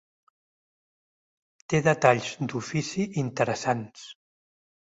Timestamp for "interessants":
3.27-4.11